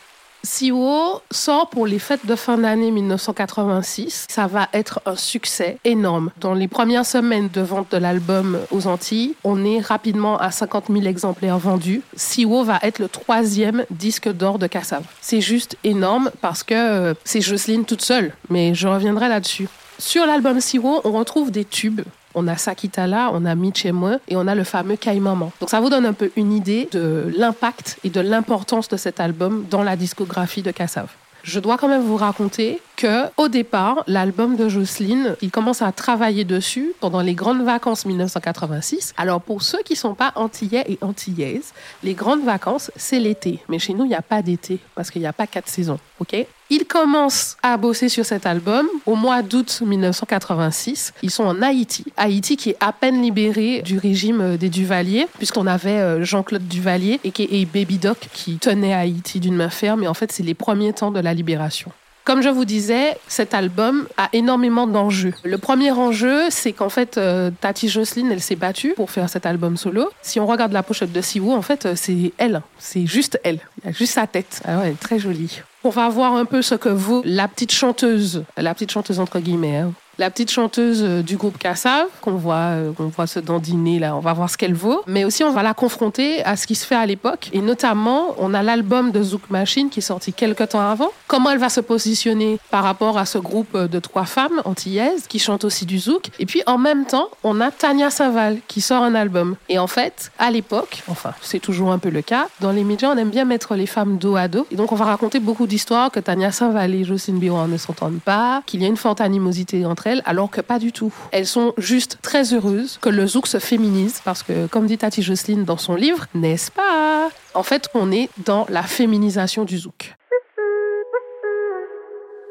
Siwo 0.43 1.21
sort 1.31 1.69
pour 1.69 1.85
les 1.85 1.99
fêtes 1.99 2.25
de 2.25 2.35
fin 2.35 2.57
d'année 2.57 2.91
1986. 2.91 4.25
Ça 4.29 4.47
va 4.47 4.69
être 4.73 5.01
un 5.05 5.15
succès 5.15 5.77
énorme. 5.83 6.31
Dans 6.39 6.53
les 6.53 6.67
premières 6.67 7.05
semaines 7.05 7.49
de 7.49 7.61
vente 7.61 7.91
de 7.91 7.97
l'album 7.97 8.57
aux 8.71 8.87
Antilles, 8.87 9.35
on 9.43 9.65
est 9.65 9.79
rapidement 9.79 10.37
à 10.37 10.51
50 10.51 10.85
000 10.89 11.05
exemplaires 11.05 11.57
vendus. 11.57 12.01
Siwo 12.15 12.63
va 12.63 12.79
être 12.83 12.99
le 12.99 13.09
troisième 13.09 13.85
disque 13.91 14.29
d'or 14.29 14.59
de 14.59 14.67
Kassav. 14.67 15.03
C'est 15.21 15.41
juste 15.41 15.77
énorme 15.83 16.31
parce 16.41 16.63
que 16.63 16.73
euh, 16.73 17.13
c'est 17.25 17.41
Jocelyne 17.41 17.85
toute 17.85 18.01
seule, 18.01 18.33
mais 18.49 18.73
je 18.73 18.87
reviendrai 18.87 19.27
là-dessus. 19.27 19.67
Sur 19.99 20.25
l'album 20.25 20.61
Siro, 20.61 21.01
on 21.03 21.11
retrouve 21.11 21.51
des 21.51 21.65
tubes. 21.65 22.01
On 22.33 22.47
a 22.47 22.55
Sakitala, 22.55 23.31
on 23.33 23.43
a 23.43 23.53
Mitch 23.53 23.85
et 23.85 23.91
et 24.29 24.37
on 24.37 24.47
a 24.47 24.55
le 24.55 24.63
fameux 24.63 24.97
Maman. 25.19 25.51
Donc 25.59 25.69
ça 25.69 25.81
vous 25.81 25.89
donne 25.89 26.05
un 26.05 26.13
peu 26.13 26.31
une 26.37 26.53
idée 26.53 26.87
de 26.93 27.33
l'impact 27.35 27.97
et 28.05 28.09
de 28.09 28.21
l'importance 28.21 28.87
de 28.87 28.95
cet 28.95 29.19
album 29.19 29.65
dans 29.69 29.83
la 29.83 29.97
discographie 29.97 30.61
de 30.61 30.71
Kassav. 30.71 31.09
Je 31.43 31.59
dois 31.59 31.77
quand 31.77 31.89
même 31.89 32.03
vous 32.03 32.15
raconter 32.15 32.81
que, 32.99 33.29
au 33.37 33.47
départ, 33.47 34.03
l'album 34.07 34.57
de 34.57 34.67
Jocelyne, 34.67 35.37
il 35.41 35.51
commence 35.51 35.81
à 35.81 35.89
travailler 35.93 36.43
dessus 36.43 36.91
pendant 36.99 37.21
les 37.21 37.33
grandes 37.33 37.63
vacances 37.63 38.05
1986. 38.05 39.13
Alors, 39.15 39.39
pour 39.39 39.61
ceux 39.61 39.81
qui 39.85 39.95
sont 39.95 40.15
pas 40.15 40.33
antillais 40.35 40.83
et 40.85 40.97
antillaises, 40.99 41.71
les 42.03 42.13
grandes 42.13 42.43
vacances, 42.43 42.91
c'est 42.97 43.21
l'été. 43.21 43.61
Mais 43.69 43.79
chez 43.79 43.93
nous, 43.93 44.03
il 44.03 44.09
n'y 44.09 44.15
a 44.15 44.21
pas 44.21 44.41
d'été 44.41 44.79
parce 44.95 45.11
qu'il 45.11 45.21
n'y 45.21 45.29
a 45.29 45.33
pas 45.33 45.47
quatre 45.47 45.69
saisons. 45.69 45.97
OK? 46.19 46.45
Il 46.69 46.85
commence 46.85 47.55
à 47.63 47.77
bosser 47.77 48.09
sur 48.09 48.25
cet 48.25 48.45
album 48.45 48.85
au 49.05 49.15
mois 49.15 49.43
d'août 49.43 49.81
1986. 49.83 51.13
Ils 51.23 51.31
sont 51.31 51.45
en 51.45 51.61
Haïti. 51.61 52.03
Haïti 52.17 52.57
qui 52.57 52.71
est 52.71 52.77
à 52.81 52.91
peine 52.91 53.21
libéré 53.21 53.81
du 53.81 53.97
régime 53.97 54.57
des 54.57 54.67
Duvalier, 54.67 55.25
puisqu'on 55.37 55.67
avait 55.67 56.01
euh, 56.01 56.25
Jean-Claude 56.25 56.67
Duvalier 56.67 57.21
et 57.23 57.65
Baby 57.65 57.97
Doc 57.97 58.27
qui 58.33 58.57
tenait 58.57 58.93
Haïti 58.93 59.39
d'une 59.39 59.55
main 59.55 59.69
ferme. 59.69 60.03
Et 60.03 60.07
en 60.09 60.13
fait, 60.13 60.33
c'est 60.33 60.43
les 60.43 60.53
premiers 60.53 60.91
temps 60.91 61.11
de 61.11 61.21
la 61.21 61.33
libération. 61.33 61.93
Comme 62.25 62.41
je 62.41 62.49
vous 62.49 62.65
disais, 62.65 63.17
cet 63.27 63.53
album 63.53 64.07
a 64.17 64.29
énormément 64.33 64.85
d'enjeux. 64.85 65.33
Le 65.43 65.57
premier 65.57 65.91
enjeu, 65.91 66.49
c'est 66.49 66.73
qu'en 66.73 66.89
fait, 66.89 67.17
euh, 67.17 67.49
Tati 67.59 67.89
Jocelyne, 67.89 68.31
elle 68.31 68.41
s'est 68.41 68.55
battue 68.55 68.93
pour 68.95 69.09
faire 69.09 69.29
cet 69.29 69.45
album 69.45 69.77
solo. 69.77 70.09
Si 70.21 70.39
on 70.39 70.45
regarde 70.45 70.71
la 70.71 70.83
pochette 70.83 71.11
de 71.11 71.21
Siwoo, 71.21 71.53
en 71.53 71.61
fait, 71.61 71.85
euh, 71.85 71.93
c'est 71.95 72.33
elle. 72.37 72.61
C'est 72.77 73.07
juste 73.07 73.39
elle. 73.43 73.59
Y 73.83 73.89
a 73.89 73.91
juste 73.91 74.13
sa 74.13 74.27
tête. 74.27 74.61
Ah 74.65 74.79
ouais, 74.79 74.93
très 74.99 75.17
jolie. 75.17 75.61
On 75.83 75.89
va 75.89 76.09
voir 76.09 76.35
un 76.35 76.45
peu 76.45 76.61
ce 76.61 76.75
que 76.75 76.89
vaut 76.89 77.21
la 77.25 77.47
petite 77.47 77.71
chanteuse, 77.71 78.43
la 78.57 78.73
petite 78.73 78.91
chanteuse 78.91 79.19
entre 79.19 79.39
guillemets, 79.39 79.77
hein 79.77 79.93
la 80.19 80.29
petite 80.29 80.51
chanteuse 80.51 81.01
euh, 81.01 81.23
du 81.23 81.37
groupe 81.37 81.57
Kassav, 81.57 82.05
qu'on 82.21 82.33
voit, 82.33 82.55
euh, 82.55 82.91
qu'on 82.91 83.07
voit 83.07 83.25
se 83.25 83.39
dandiner 83.39 83.99
là, 83.99 84.15
on 84.15 84.19
va 84.19 84.33
voir 84.33 84.49
ce 84.49 84.57
qu'elle 84.57 84.73
vaut. 84.73 85.01
Mais 85.07 85.23
aussi, 85.23 85.43
on 85.45 85.51
va 85.51 85.63
la 85.63 85.73
confronter 85.73 86.43
à 86.43 86.57
ce 86.57 86.67
qui 86.67 86.75
se 86.75 86.85
fait 86.85 86.95
à 86.95 87.05
l'époque. 87.05 87.49
Et 87.53 87.61
notamment, 87.61 88.35
on 88.37 88.53
a 88.53 88.61
l'album 88.61 89.11
de 89.11 89.23
Zouk 89.23 89.49
Machine 89.49 89.89
qui 89.89 89.99
est 89.99 90.03
sorti 90.03 90.33
quelques 90.33 90.69
temps 90.69 90.81
avant. 90.81 91.09
Comment 91.27 91.51
elle 91.51 91.57
va 91.57 91.69
se 91.69 91.79
positionner 91.79 92.59
par 92.69 92.83
rapport 92.83 93.17
à 93.17 93.25
ce 93.25 93.37
groupe 93.37 93.77
de 93.77 93.99
trois 93.99 94.25
femmes 94.25 94.61
antillaises 94.65 95.25
qui 95.27 95.39
chantent 95.39 95.63
aussi 95.63 95.85
du 95.85 95.99
Zouk. 95.99 96.29
Et 96.37 96.45
puis, 96.45 96.61
en 96.67 96.77
même 96.77 97.05
temps, 97.05 97.29
on 97.43 97.61
a 97.61 97.71
Tania 97.71 98.09
Saval 98.09 98.57
qui 98.67 98.81
sort 98.81 99.03
un 99.03 99.15
album. 99.15 99.55
Et 99.69 99.79
en 99.79 99.87
fait, 99.87 100.31
à 100.37 100.51
l'époque, 100.51 101.01
enfin, 101.07 101.33
c'est 101.41 101.59
toujours 101.59 101.93
un 101.93 101.97
peu 101.97 102.09
le 102.09 102.21
cas, 102.21 102.49
dans 102.59 102.71
les 102.71 102.83
médias, 102.83 103.09
on 103.09 103.17
aime 103.17 103.29
bien 103.29 103.45
mettre 103.45 103.75
les 103.75 103.85
femmes 103.85 104.17
dos 104.17 104.35
à 104.35 104.49
dos. 104.49 104.67
Et 104.69 104.75
donc, 104.75 104.91
on 104.91 104.95
va 104.95 105.05
raconter 105.05 105.39
beaucoup 105.39 105.65
d'histoires 105.65 106.11
que 106.11 106.19
Tania 106.19 106.51
Saval 106.51 106.93
et 106.93 107.05
Jocelyne 107.05 107.39
Biron 107.39 107.67
ne 107.67 107.77
s'entendent 107.77 108.19
pas, 108.19 108.61
qu'il 108.65 108.81
y 108.81 108.85
a 108.85 108.87
une 108.87 108.97
forte 108.97 109.21
animosité 109.21 109.85
entre 109.85 110.07
elles 110.07 110.08
alors 110.25 110.49
que 110.49 110.61
pas 110.61 110.79
du 110.79 110.91
tout. 110.91 111.13
Elles 111.31 111.47
sont 111.47 111.73
juste 111.77 112.17
très 112.21 112.53
heureuses 112.53 112.97
que 113.01 113.09
le 113.09 113.27
zouk 113.27 113.47
se 113.47 113.59
féminise, 113.59 114.21
parce 114.23 114.43
que, 114.43 114.67
comme 114.67 114.85
dit 114.87 114.97
Tati 114.97 115.21
Jocelyne 115.21 115.63
dans 115.63 115.77
son 115.77 115.95
livre, 115.95 116.25
n'est-ce 116.33 116.71
pas? 116.71 117.29
En 117.53 117.63
fait, 117.63 117.89
on 117.93 118.11
est 118.11 118.29
dans 118.45 118.65
la 118.69 118.83
féminisation 118.83 119.63
du 119.65 119.77
zouk. 119.77 120.15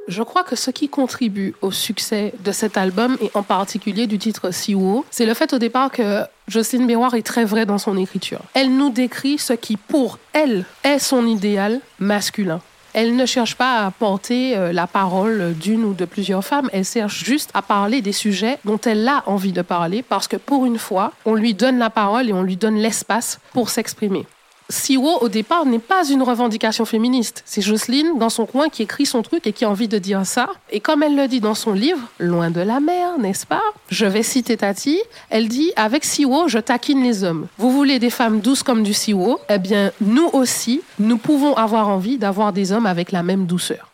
Je 0.09 0.23
crois 0.23 0.43
que 0.43 0.57
ce 0.57 0.71
qui 0.71 0.89
contribue 0.89 1.55
au 1.61 1.71
succès 1.71 2.33
de 2.43 2.51
cet 2.51 2.79
album, 2.79 3.19
et 3.21 3.31
en 3.35 3.43
particulier 3.43 4.07
du 4.07 4.19
titre 4.19 4.51
Siwo, 4.53 5.05
c'est 5.11 5.27
le 5.27 5.35
fait 5.35 5.53
au 5.53 5.59
départ 5.59 5.91
que 5.91 6.23
Jocelyne 6.47 6.87
Béroir 6.87 7.15
est 7.15 7.23
très 7.23 7.45
vraie 7.45 7.67
dans 7.67 7.77
son 7.77 7.95
écriture. 7.99 8.41
Elle 8.55 8.75
nous 8.75 8.89
décrit 8.89 9.37
ce 9.37 9.53
qui, 9.53 9.77
pour 9.77 10.19
elle, 10.33 10.65
est 10.83 10.99
son 10.99 11.27
idéal 11.27 11.81
masculin. 11.99 12.63
Elle 13.01 13.15
ne 13.15 13.27
cherche 13.27 13.55
pas 13.55 13.87
à 13.87 13.93
porter 13.93 14.57
euh, 14.57 14.73
la 14.73 14.89
parole 14.89 15.55
d'une 15.55 15.85
ou 15.85 15.95
de 15.95 16.05
plusieurs 16.05 16.45
femmes, 16.45 16.69
elle 16.73 16.85
cherche 16.85 17.23
juste 17.25 17.49
à 17.55 17.63
parler 17.63 18.03
des 18.03 18.11
sujets 18.11 18.59
dont 18.65 18.81
elle 18.85 19.07
a 19.07 19.23
envie 19.27 19.53
de 19.53 19.63
parler 19.63 20.03
parce 20.03 20.27
que 20.27 20.37
pour 20.37 20.67
une 20.67 20.79
fois, 20.79 21.13
on 21.25 21.35
lui 21.35 21.55
donne 21.55 21.79
la 21.79 21.91
parole 21.91 22.29
et 22.29 22.33
on 22.33 22.43
lui 22.43 22.57
donne 22.57 22.75
l'espace 22.75 23.39
pour 23.53 23.71
s'exprimer. 23.71 24.27
Siwo, 24.71 25.19
au 25.23 25.31
départ, 25.31 25.65
n'est 25.65 25.79
pas 25.79 26.07
une 26.07 26.23
revendication 26.23 26.85
féministe. 26.85 27.43
C'est 27.47 27.63
Jocelyne, 27.63 28.19
dans 28.19 28.29
son 28.29 28.45
coin, 28.45 28.69
qui 28.69 28.83
écrit 28.83 29.07
son 29.07 29.23
truc 29.23 29.47
et 29.47 29.55
qui 29.55 29.65
a 29.65 29.71
envie 29.71 29.89
de 29.89 29.97
dire 29.97 30.27
ça. 30.27 30.51
Et 30.71 30.81
comme 30.81 31.03
elle 31.03 31.17
le 31.17 31.27
dit 31.27 31.41
dans 31.41 31.55
son 31.55 31.73
livre, 31.73 32.01
Loin 32.19 32.51
de 32.51 32.61
la 32.61 32.79
mer, 32.79 33.19
n'est-ce 33.19 33.47
pas? 33.47 33.63
Je 33.89 34.05
vais 34.05 34.23
citer 34.23 34.59
Tati. 34.59 35.01
Elle 35.31 35.49
dit 35.49 35.73
Avec 35.77 36.05
Siwo, 36.05 36.49
je 36.49 36.59
taquine 36.59 37.03
les 37.03 37.25
hommes. 37.25 37.47
Vous 37.57 37.71
voulez 37.71 37.99
des 37.99 38.11
femmes 38.11 38.41
douces 38.41 38.63
comme 38.63 38.83
du 38.83 38.93
Siwo? 38.93 39.41
Eh 39.49 39.59
bien, 39.59 39.91
nous 40.03 40.29
aussi, 40.35 40.83
nous 40.99 41.17
pouvons 41.17 41.55
avoir 41.55 41.89
envie 41.89 42.19
d'avoir 42.19 42.53
des 42.53 42.73
hommes 42.73 42.87
avec 42.87 43.11
la 43.11 43.23
même 43.23 43.47
douceur. 43.47 43.89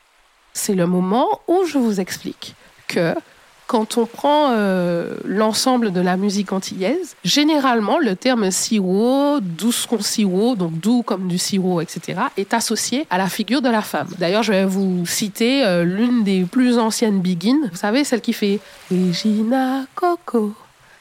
C'est 0.55 0.75
le 0.75 0.89
moment 0.89 1.41
où 1.47 1.65
je 1.67 1.79
vous 1.79 2.01
explique 2.01 2.55
que 2.89 3.15
quand 3.67 3.97
on 3.99 4.07
prend 4.07 4.51
euh, 4.51 5.17
l'ensemble 5.25 5.93
de 5.93 6.01
la 6.01 6.17
musique 6.17 6.53
antillaise, 6.53 7.17
généralement 7.25 7.99
le 7.99 8.17
terme 8.17 8.51
sirop, 8.51 9.41
douce 9.41 9.87
con 9.87 10.01
sirop, 10.01 10.57
donc 10.57 10.79
doux 10.79 11.03
comme 11.03 11.29
du 11.29 11.39
sirop, 11.39 11.81
etc., 11.81 12.21
est 12.37 12.55
associé 12.55 13.07
à 13.11 13.19
la 13.19 13.29
figure 13.29 13.63
de 13.63 13.69
la 13.69 13.83
femme. 13.83 14.09
D'ailleurs, 14.19 14.43
je 14.43 14.53
vais 14.53 14.65
vous 14.65 15.07
citer 15.07 15.65
euh, 15.65 15.85
l'une 15.85 16.25
des 16.25 16.45
plus 16.45 16.79
anciennes 16.79 17.21
begins. 17.21 17.69
Vous 17.71 17.77
savez, 17.77 18.05
celle 18.05 18.21
qui 18.21 18.33
fait 18.33 18.61
Regina 18.91 19.85
Coco. 19.95 20.55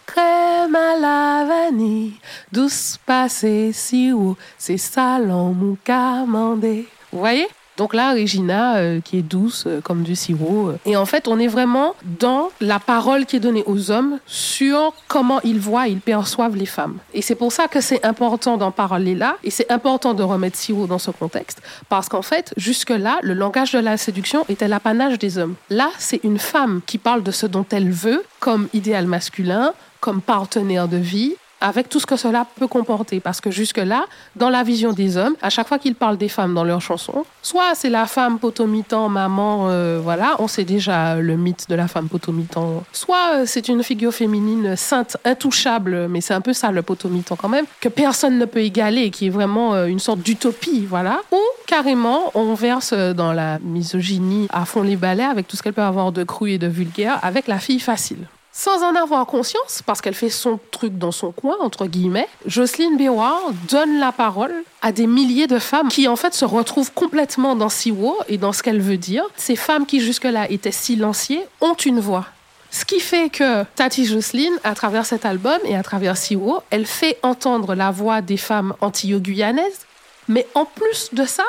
Crème 0.05 0.75
à 0.75 0.99
la 0.99 1.45
vanille, 1.45 2.13
douce 2.51 2.99
passée 3.05 3.71
sirop, 3.73 4.37
c'est 4.57 4.77
salon 4.77 5.53
mon 5.53 5.77
camandé. 5.83 6.87
Vous 7.11 7.19
voyez? 7.19 7.47
Donc 7.77 7.93
là, 7.93 8.13
Regina, 8.13 8.77
euh, 8.77 9.01
qui 9.01 9.17
est 9.17 9.23
douce 9.23 9.63
euh, 9.65 9.81
comme 9.81 10.03
du 10.03 10.15
sirop. 10.15 10.69
Euh. 10.69 10.77
Et 10.85 10.95
en 10.95 11.05
fait, 11.05 11.27
on 11.27 11.39
est 11.39 11.47
vraiment 11.47 11.95
dans 12.19 12.49
la 12.61 12.79
parole 12.79 13.25
qui 13.25 13.37
est 13.37 13.39
donnée 13.39 13.63
aux 13.65 13.89
hommes 13.89 14.19
sur 14.27 14.93
comment 15.07 15.41
ils 15.43 15.59
voient, 15.59 15.87
ils 15.87 15.99
perçoivent 15.99 16.55
les 16.55 16.67
femmes. 16.67 16.97
Et 17.13 17.21
c'est 17.21 17.35
pour 17.35 17.51
ça 17.51 17.67
que 17.67 17.81
c'est 17.81 18.05
important 18.05 18.57
d'en 18.57 18.71
parler 18.71 19.15
là. 19.15 19.37
Et 19.43 19.49
c'est 19.49 19.71
important 19.71 20.13
de 20.13 20.21
remettre 20.21 20.57
sirop 20.57 20.85
dans 20.85 20.99
ce 20.99 21.09
contexte. 21.09 21.61
Parce 21.89 22.09
qu'en 22.09 22.21
fait, 22.21 22.53
jusque-là, 22.57 23.17
le 23.23 23.33
langage 23.33 23.71
de 23.71 23.79
la 23.79 23.97
séduction 23.97 24.45
était 24.49 24.67
l'apanage 24.67 25.17
des 25.17 25.39
hommes. 25.39 25.55
Là, 25.69 25.89
c'est 25.97 26.23
une 26.23 26.39
femme 26.39 26.81
qui 26.85 26.99
parle 26.99 27.23
de 27.23 27.31
ce 27.31 27.47
dont 27.47 27.65
elle 27.71 27.89
veut 27.89 28.23
comme 28.39 28.67
idéal 28.73 29.07
masculin, 29.07 29.73
comme 29.99 30.21
partenaire 30.21 30.87
de 30.87 30.97
vie, 30.97 31.35
avec 31.63 31.87
tout 31.87 31.99
ce 31.99 32.05
que 32.05 32.17
cela 32.17 32.45
peut 32.59 32.67
comporter. 32.67 33.19
Parce 33.21 33.41
que 33.41 33.49
jusque-là, 33.49 34.05
dans 34.35 34.49
la 34.49 34.63
vision 34.63 34.91
des 34.91 35.17
hommes, 35.17 35.35
à 35.41 35.49
chaque 35.49 35.67
fois 35.67 35.79
qu'ils 35.79 35.95
parlent 35.95 36.17
des 36.17 36.27
femmes 36.27 36.53
dans 36.53 36.65
leurs 36.65 36.81
chansons, 36.81 37.25
soit 37.41 37.73
c'est 37.73 37.89
la 37.89 38.05
femme 38.05 38.37
potomitan, 38.37 39.07
maman, 39.09 39.69
euh, 39.69 39.99
voilà, 40.03 40.35
on 40.39 40.47
sait 40.47 40.65
déjà 40.65 41.15
le 41.15 41.37
mythe 41.37 41.69
de 41.69 41.75
la 41.75 41.87
femme 41.87 42.09
potomitan, 42.09 42.83
soit 42.91 43.35
euh, 43.35 43.43
c'est 43.47 43.69
une 43.69 43.81
figure 43.81 44.13
féminine 44.13 44.75
sainte, 44.75 45.15
intouchable, 45.23 46.07
mais 46.09 46.19
c'est 46.19 46.33
un 46.33 46.41
peu 46.41 46.51
ça 46.51 46.69
le 46.71 46.81
potomitan 46.81 47.37
quand 47.37 47.49
même, 47.49 47.65
que 47.79 47.87
personne 47.87 48.37
ne 48.37 48.45
peut 48.45 48.59
égaler, 48.59 49.09
qui 49.09 49.27
est 49.27 49.29
vraiment 49.29 49.73
euh, 49.73 49.85
une 49.85 49.99
sorte 49.99 50.19
d'utopie, 50.19 50.85
voilà, 50.85 51.21
ou 51.31 51.39
carrément 51.65 52.31
on 52.35 52.53
verse 52.55 52.93
dans 52.93 53.31
la 53.31 53.59
misogynie 53.59 54.47
à 54.51 54.65
fond 54.65 54.81
les 54.81 54.97
balais 54.97 55.23
avec 55.23 55.47
tout 55.47 55.55
ce 55.55 55.63
qu'elle 55.63 55.73
peut 55.73 55.81
avoir 55.81 56.11
de 56.11 56.25
cru 56.25 56.51
et 56.51 56.57
de 56.57 56.67
vulgaire 56.67 57.19
avec 57.21 57.47
la 57.47 57.59
fille 57.59 57.79
facile. 57.79 58.27
Sans 58.55 58.83
en 58.83 58.93
avoir 58.95 59.25
conscience, 59.25 59.81
parce 59.83 59.99
qu'elle 59.99 60.13
fait 60.13 60.29
son 60.29 60.59
truc 60.69 60.95
dans 60.99 61.11
son 61.11 61.31
coin, 61.31 61.55
entre 61.59 61.87
guillemets, 61.87 62.29
Jocelyne 62.45 62.97
Béroir 62.97 63.41
donne 63.67 63.99
la 63.99 64.11
parole 64.11 64.53
à 64.83 64.91
des 64.91 65.07
milliers 65.07 65.47
de 65.47 65.57
femmes 65.57 65.89
qui, 65.89 66.07
en 66.07 66.15
fait, 66.15 66.35
se 66.35 66.45
retrouvent 66.45 66.93
complètement 66.93 67.55
dans 67.55 67.69
Siwo 67.69 68.15
et 68.27 68.37
dans 68.37 68.53
ce 68.53 68.61
qu'elle 68.61 68.79
veut 68.79 68.97
dire. 68.97 69.23
Ces 69.35 69.55
femmes 69.55 69.87
qui, 69.87 70.01
jusque-là, 70.01 70.51
étaient 70.51 70.71
silenciées, 70.71 71.43
ont 71.61 71.73
une 71.73 71.99
voix. 71.99 72.27
Ce 72.69 72.85
qui 72.85 72.99
fait 72.99 73.29
que 73.29 73.63
Tati 73.75 74.05
Jocelyne, 74.05 74.59
à 74.63 74.75
travers 74.75 75.07
cet 75.07 75.25
album 75.25 75.57
et 75.65 75.75
à 75.75 75.81
travers 75.81 76.15
Siwo, 76.15 76.61
elle 76.69 76.85
fait 76.85 77.17
entendre 77.23 77.73
la 77.73 77.89
voix 77.89 78.21
des 78.21 78.37
femmes 78.37 78.75
antillo-guyanaises, 78.81 79.79
mais 80.27 80.45
en 80.53 80.65
plus 80.65 81.09
de 81.11 81.25
ça, 81.25 81.43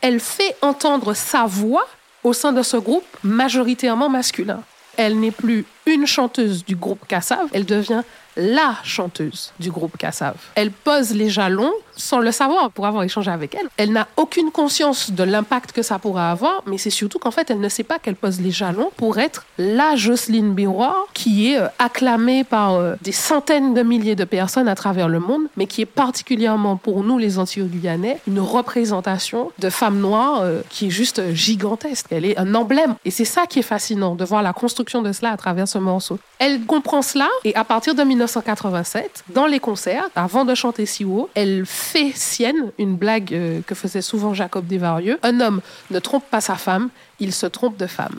elle 0.00 0.18
fait 0.18 0.56
entendre 0.62 1.14
sa 1.14 1.46
voix 1.46 1.86
au 2.24 2.32
sein 2.32 2.52
de 2.52 2.62
ce 2.62 2.76
groupe 2.76 3.06
majoritairement 3.22 4.08
masculin. 4.08 4.62
Elle 4.96 5.18
n'est 5.18 5.30
plus 5.30 5.64
une 5.86 6.06
chanteuse 6.06 6.64
du 6.64 6.76
groupe 6.76 7.06
Kassav, 7.06 7.48
elle 7.52 7.64
devient 7.64 8.02
la 8.40 8.76
chanteuse 8.82 9.52
du 9.60 9.70
groupe 9.70 9.96
Kassav. 9.96 10.34
Elle 10.54 10.70
pose 10.70 11.12
les 11.12 11.28
jalons 11.28 11.72
sans 12.00 12.18
le 12.18 12.32
savoir 12.32 12.70
pour 12.70 12.86
avoir 12.86 13.04
échangé 13.04 13.30
avec 13.30 13.54
elle. 13.54 13.68
Elle 13.76 13.92
n'a 13.92 14.08
aucune 14.16 14.50
conscience 14.50 15.10
de 15.10 15.22
l'impact 15.22 15.72
que 15.72 15.82
ça 15.82 15.98
pourra 15.98 16.30
avoir, 16.30 16.62
mais 16.66 16.78
c'est 16.78 16.90
surtout 16.90 17.18
qu'en 17.18 17.30
fait, 17.30 17.50
elle 17.50 17.60
ne 17.60 17.68
sait 17.68 17.84
pas 17.84 17.98
qu'elle 17.98 18.16
pose 18.16 18.40
les 18.40 18.50
jalons 18.50 18.90
pour 18.96 19.18
être 19.18 19.44
la 19.58 19.96
Jocelyne 19.96 20.54
Biroir 20.54 20.94
qui 21.14 21.52
est 21.52 21.60
euh, 21.60 21.68
acclamée 21.78 22.44
par 22.44 22.74
euh, 22.74 22.94
des 23.02 23.12
centaines 23.12 23.74
de 23.74 23.82
milliers 23.82 24.16
de 24.16 24.24
personnes 24.24 24.68
à 24.68 24.74
travers 24.74 25.08
le 25.08 25.20
monde, 25.20 25.42
mais 25.56 25.66
qui 25.66 25.82
est 25.82 25.86
particulièrement 25.86 26.76
pour 26.76 27.04
nous, 27.04 27.18
les 27.18 27.38
Antillais-Guyanais, 27.38 28.20
une 28.26 28.40
représentation 28.40 29.52
de 29.58 29.68
femme 29.68 29.98
noire 29.98 30.40
euh, 30.40 30.62
qui 30.70 30.86
est 30.86 30.90
juste 30.90 31.34
gigantesque. 31.34 32.06
Elle 32.10 32.24
est 32.24 32.38
un 32.38 32.54
emblème. 32.54 32.94
Et 33.04 33.10
c'est 33.10 33.24
ça 33.24 33.46
qui 33.46 33.58
est 33.58 33.62
fascinant, 33.62 34.14
de 34.14 34.24
voir 34.24 34.42
la 34.42 34.52
construction 34.52 35.02
de 35.02 35.12
cela 35.12 35.32
à 35.32 35.36
travers 35.36 35.68
ce 35.68 35.78
morceau. 35.78 36.18
Elle 36.38 36.62
comprend 36.62 37.02
cela 37.02 37.28
et 37.44 37.54
à 37.54 37.64
partir 37.64 37.94
de 37.94 38.02
1987, 38.30 39.24
dans 39.34 39.46
les 39.46 39.58
concerts, 39.58 40.08
avant 40.14 40.44
de 40.44 40.54
chanter 40.54 40.86
si 40.86 41.04
haut, 41.04 41.28
elle 41.34 41.66
fait 41.66 42.12
sienne 42.14 42.70
une 42.78 42.96
blague 42.96 43.34
euh, 43.34 43.60
que 43.66 43.74
faisait 43.74 44.02
souvent 44.02 44.34
Jacob 44.34 44.66
Desvarieux. 44.66 45.18
Un 45.22 45.40
homme 45.40 45.60
ne 45.90 45.98
trompe 45.98 46.24
pas 46.30 46.40
sa 46.40 46.54
femme, 46.54 46.90
il 47.18 47.32
se 47.32 47.46
trompe 47.46 47.76
de 47.76 47.86
femme. 47.86 48.18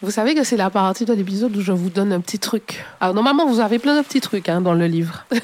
Vous 0.00 0.10
savez 0.10 0.34
que 0.34 0.42
c'est 0.42 0.56
la 0.56 0.70
partie 0.70 1.04
de 1.04 1.12
l'épisode 1.12 1.54
où 1.56 1.60
je 1.60 1.72
vous 1.72 1.90
donne 1.90 2.12
un 2.12 2.20
petit 2.20 2.38
truc. 2.38 2.84
Alors 3.00 3.14
normalement, 3.14 3.46
vous 3.46 3.60
avez 3.60 3.78
plein 3.78 3.96
de 3.96 4.02
petits 4.02 4.20
trucs 4.20 4.48
hein, 4.48 4.60
dans 4.60 4.74
le 4.74 4.86
livre. 4.86 5.26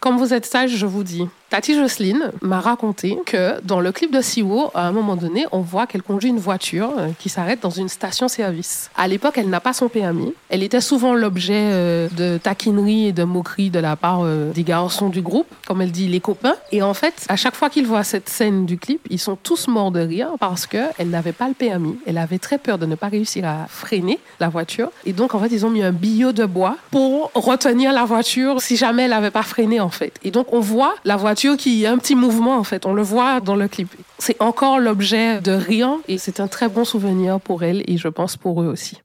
Comme 0.00 0.16
vous 0.16 0.32
êtes 0.32 0.46
sage, 0.46 0.70
je 0.70 0.86
vous 0.86 1.02
dis. 1.02 1.28
Tati 1.50 1.74
Jocelyne 1.74 2.30
m'a 2.42 2.60
raconté 2.60 3.18
que 3.26 3.60
dans 3.62 3.80
le 3.80 3.90
clip 3.90 4.12
de 4.12 4.20
Siwo, 4.20 4.70
à 4.72 4.86
un 4.86 4.92
moment 4.92 5.16
donné, 5.16 5.46
on 5.50 5.62
voit 5.62 5.88
qu'elle 5.88 6.04
conduit 6.04 6.28
une 6.28 6.38
voiture 6.38 6.92
euh, 6.96 7.08
qui 7.18 7.28
s'arrête 7.28 7.60
dans 7.60 7.70
une 7.70 7.88
station-service. 7.88 8.88
À 8.96 9.08
l'époque, 9.08 9.36
elle 9.36 9.48
n'a 9.48 9.58
pas 9.58 9.72
son 9.72 9.88
permis. 9.88 10.32
Elle 10.48 10.62
était 10.62 10.80
souvent 10.80 11.12
l'objet 11.12 11.58
euh, 11.72 12.08
de 12.16 12.38
taquineries 12.38 13.08
et 13.08 13.12
de 13.12 13.24
moqueries 13.24 13.70
de 13.70 13.80
la 13.80 13.96
part 13.96 14.20
euh, 14.22 14.52
des 14.52 14.62
garçons 14.62 15.08
du 15.08 15.22
groupe, 15.22 15.48
comme 15.66 15.82
elle 15.82 15.90
dit, 15.90 16.06
les 16.06 16.20
copains. 16.20 16.54
Et 16.70 16.82
en 16.82 16.94
fait, 16.94 17.26
à 17.28 17.34
chaque 17.34 17.56
fois 17.56 17.68
qu'ils 17.68 17.86
voient 17.86 18.04
cette 18.04 18.28
scène 18.28 18.64
du 18.64 18.78
clip, 18.78 19.00
ils 19.10 19.18
sont 19.18 19.34
tous 19.34 19.66
morts 19.66 19.90
de 19.90 20.00
rire 20.00 20.28
parce 20.38 20.68
qu'elle 20.68 21.10
n'avait 21.10 21.32
pas 21.32 21.48
le 21.48 21.54
permis. 21.54 21.98
Elle 22.06 22.18
avait 22.18 22.38
très 22.38 22.58
peur 22.58 22.78
de 22.78 22.86
ne 22.86 22.94
pas 22.94 23.08
réussir 23.08 23.44
à 23.44 23.66
freiner 23.68 24.20
la 24.38 24.48
voiture. 24.48 24.92
Et 25.04 25.12
donc, 25.12 25.34
en 25.34 25.40
fait, 25.40 25.48
ils 25.50 25.66
ont 25.66 25.70
mis 25.70 25.82
un 25.82 25.90
billot 25.90 26.30
de 26.30 26.44
bois 26.44 26.76
pour 26.92 27.32
retenir 27.34 27.92
la 27.92 28.04
voiture 28.04 28.62
si 28.62 28.76
jamais 28.76 29.02
elle 29.02 29.10
n'avait 29.10 29.32
pas 29.32 29.42
freiné, 29.42 29.80
en 29.80 29.90
fait. 29.90 30.12
Et 30.22 30.30
donc, 30.30 30.52
on 30.52 30.60
voit 30.60 30.94
la 31.04 31.16
voiture 31.16 31.39
qui 31.56 31.86
a 31.86 31.92
un 31.92 31.98
petit 31.98 32.14
mouvement 32.14 32.56
en 32.56 32.64
fait. 32.64 32.86
On 32.86 32.92
le 32.92 33.02
voit 33.02 33.40
dans 33.40 33.56
le 33.56 33.68
clip. 33.68 33.88
C'est 34.18 34.40
encore 34.40 34.78
l'objet 34.78 35.40
de 35.40 35.52
rien 35.52 36.00
et 36.08 36.18
c'est 36.18 36.40
un 36.40 36.48
très 36.48 36.68
bon 36.68 36.84
souvenir 36.84 37.40
pour 37.40 37.62
elle 37.62 37.82
et 37.86 37.96
je 37.96 38.08
pense 38.08 38.36
pour 38.36 38.62
eux 38.62 38.66
aussi. 38.66 39.00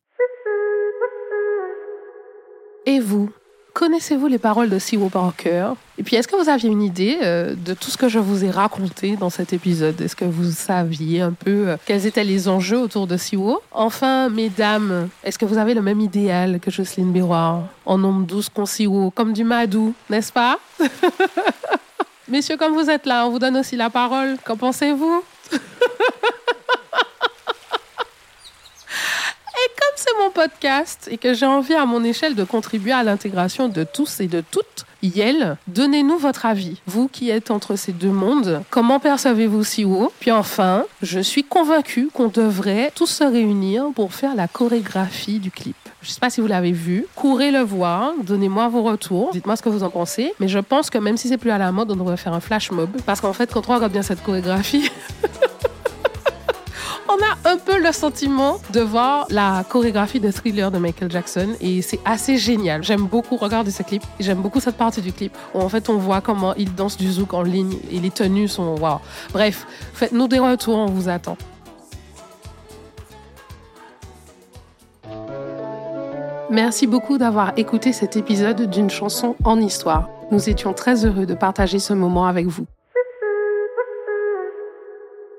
Et 2.85 2.99
vous 2.99 3.29
Connaissez-vous 3.75 4.27
les 4.27 4.37
paroles 4.37 4.69
de 4.69 4.79
Siwo 4.79 5.09
Parker 5.09 5.73
Et 5.97 6.03
puis, 6.03 6.15
est-ce 6.15 6.29
que 6.29 6.41
vous 6.41 6.47
aviez 6.47 6.69
une 6.69 6.81
idée 6.81 7.17
euh, 7.23 7.55
de 7.55 7.73
tout 7.73 7.91
ce 7.91 7.97
que 7.97 8.07
je 8.07 8.19
vous 8.19 8.45
ai 8.45 8.49
raconté 8.49 9.17
dans 9.17 9.29
cet 9.29 9.51
épisode? 9.51 9.99
Est-ce 9.99 10.15
que 10.15 10.23
vous 10.23 10.49
saviez 10.49 11.19
un 11.19 11.33
peu 11.33 11.67
euh, 11.67 11.77
quels 11.85 12.05
étaient 12.05 12.23
les 12.23 12.47
enjeux 12.47 12.79
autour 12.79 13.05
de 13.05 13.17
Siwo 13.17 13.61
Enfin, 13.73 14.29
mesdames, 14.29 15.09
est-ce 15.25 15.37
que 15.37 15.43
vous 15.43 15.57
avez 15.57 15.73
le 15.73 15.81
même 15.81 15.99
idéal 15.99 16.61
que 16.61 16.71
Jocelyne 16.71 17.11
Biroir 17.11 17.63
En 17.85 17.97
nombre 17.97 18.25
12 18.25 18.47
con 18.47 18.65
Siwo, 18.65 19.11
comme 19.11 19.33
du 19.33 19.43
Madou, 19.43 19.93
n'est-ce 20.09 20.31
pas? 20.31 20.57
Messieurs, 22.27 22.57
comme 22.57 22.73
vous 22.73 22.89
êtes 22.89 23.05
là, 23.05 23.27
on 23.27 23.29
vous 23.29 23.37
donne 23.37 23.55
aussi 23.55 23.75
la 23.75 23.91
parole. 23.91 24.37
Qu'en 24.43 24.57
pensez-vous? 24.57 25.23
Et 29.57 29.69
comme 29.79 29.95
c'est 29.95 30.17
mon 30.19 30.31
podcast 30.31 31.07
et 31.11 31.17
que 31.17 31.35
j'ai 31.35 31.45
envie 31.45 31.75
à 31.75 31.85
mon 31.85 32.03
échelle 32.03 32.33
de 32.33 32.43
contribuer 32.43 32.91
à 32.93 33.03
l'intégration 33.03 33.69
de 33.69 33.83
tous 33.83 34.19
et 34.19 34.27
de 34.27 34.41
toutes, 34.41 34.85
Yel, 35.03 35.57
donnez-nous 35.67 36.17
votre 36.17 36.47
avis. 36.47 36.81
Vous 36.87 37.07
qui 37.07 37.29
êtes 37.29 37.51
entre 37.51 37.75
ces 37.75 37.91
deux 37.91 38.09
mondes, 38.09 38.63
comment 38.71 38.99
percevez-vous 38.99 39.63
Siwo 39.63 40.11
Puis 40.19 40.31
enfin, 40.31 40.85
je 41.03 41.19
suis 41.19 41.43
convaincue 41.43 42.09
qu'on 42.11 42.27
devrait 42.27 42.91
tous 42.95 43.07
se 43.07 43.23
réunir 43.23 43.85
pour 43.95 44.13
faire 44.13 44.35
la 44.35 44.47
chorégraphie 44.47 45.39
du 45.39 45.51
clip. 45.51 45.75
Je 46.05 46.11
ne 46.11 46.13
sais 46.13 46.19
pas 46.19 46.29
si 46.29 46.39
vous 46.39 46.45
l'avez 46.45 46.71
vu. 46.71 47.07
Courez 47.15 47.49
le 47.49 47.61
voir. 47.61 48.11
Donnez-moi 48.21 48.67
vos 48.67 48.83
retours. 48.83 49.31
Dites-moi 49.33 49.55
ce 49.55 49.63
que 49.63 49.69
vous 49.69 49.81
en 49.81 49.89
pensez. 49.89 50.35
Mais 50.39 50.47
je 50.47 50.59
pense 50.59 50.91
que 50.91 50.99
même 50.99 51.17
si 51.17 51.27
c'est 51.27 51.39
plus 51.39 51.49
à 51.49 51.57
la 51.57 51.71
mode, 51.71 51.89
on 51.89 51.95
devrait 51.95 52.15
faire 52.15 52.33
un 52.33 52.39
flash 52.39 52.69
mob. 52.69 52.91
Parce 53.07 53.21
qu'en 53.21 53.33
fait, 53.33 53.51
quand 53.51 53.67
on 53.67 53.73
regarde 53.73 53.91
bien 53.91 54.03
cette 54.03 54.21
chorégraphie, 54.21 54.91
on 57.09 57.13
a 57.15 57.51
un 57.51 57.57
peu 57.57 57.81
le 57.81 57.91
sentiment 57.91 58.59
de 58.71 58.81
voir 58.81 59.25
la 59.31 59.65
chorégraphie 59.67 60.19
de 60.19 60.29
thriller 60.29 60.69
de 60.69 60.77
Michael 60.77 61.09
Jackson 61.09 61.55
et 61.59 61.81
c'est 61.81 61.99
assez 62.05 62.37
génial. 62.37 62.83
J'aime 62.83 63.07
beaucoup 63.07 63.37
regarder 63.37 63.71
ce 63.71 63.81
clip. 63.81 64.03
J'aime 64.19 64.43
beaucoup 64.43 64.59
cette 64.59 64.77
partie 64.77 65.01
du 65.01 65.11
clip 65.11 65.35
où 65.55 65.59
en 65.59 65.69
fait 65.69 65.89
on 65.89 65.97
voit 65.97 66.21
comment 66.21 66.53
il 66.53 66.75
danse 66.75 66.97
du 66.97 67.11
zouk 67.11 67.33
en 67.33 67.41
ligne 67.41 67.79
et 67.89 67.99
les 67.99 68.11
tenues 68.11 68.47
sont 68.47 68.75
waouh. 68.79 68.99
Bref, 69.33 69.65
faites-nous 69.95 70.27
des 70.27 70.37
retours, 70.37 70.77
on 70.77 70.85
vous 70.85 71.09
attend. 71.09 71.35
Merci 76.51 76.85
beaucoup 76.85 77.17
d'avoir 77.17 77.53
écouté 77.57 77.91
cet 77.91 78.17
épisode 78.17 78.69
d'une 78.69 78.89
chanson 78.89 79.35
en 79.43 79.59
histoire. 79.59 80.09
Nous 80.31 80.47
étions 80.47 80.73
très 80.73 81.03
heureux 81.03 81.25
de 81.25 81.33
partager 81.33 81.79
ce 81.79 81.93
moment 81.93 82.27
avec 82.27 82.45
vous. 82.45 82.65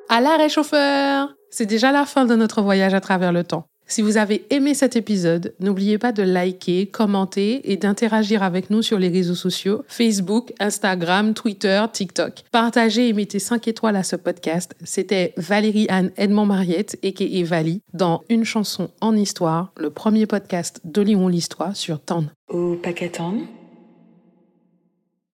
À 0.09 0.21
l'arrêt 0.21 0.49
chauffeur 0.49 1.35
C'est 1.51 1.67
déjà 1.67 1.93
la 1.93 2.07
fin 2.07 2.25
de 2.25 2.35
notre 2.35 2.61
voyage 2.61 2.95
à 2.95 3.01
travers 3.01 3.33
le 3.33 3.45
temps. 3.45 3.69
Si 3.89 4.03
vous 4.03 4.17
avez 4.17 4.45
aimé 4.51 4.75
cet 4.75 4.97
épisode, 4.97 5.55
n'oubliez 5.61 5.97
pas 5.97 6.11
de 6.11 6.25
liker, 6.25 6.87
commenter 6.87 7.71
et 7.71 7.77
d'interagir 7.77 8.43
avec 8.43 8.69
nous 8.69 8.83
sur 8.83 8.99
les 8.99 9.09
réseaux 9.09 9.37
sociaux 9.37 9.85
Facebook, 9.87 10.53
Instagram, 10.59 11.35
Twitter, 11.35 11.85
TikTok. 11.93 12.43
Partagez 12.51 13.09
et 13.09 13.13
mettez 13.13 13.39
5 13.39 13.69
étoiles 13.69 13.97
à 13.97 14.03
ce 14.03 14.17
podcast. 14.17 14.75
C'était 14.83 15.35
Valérie 15.37 15.87
Anne 15.89 16.11
Edmond 16.17 16.47
Mariette 16.47 16.99
et 17.03 17.45
Vali 17.45 17.81
dans 17.95 18.25
Une 18.29 18.45
chanson 18.45 18.91
en 19.01 19.17
histoire, 19.17 19.73
le 19.77 19.91
premier 19.91 20.27
podcast 20.27 20.81
d'Olion 20.85 21.29
l'histoire 21.29 21.77
sur 21.77 22.01
TAN. 22.01 22.25
Au 22.49 22.75
Pacaton 22.75 23.43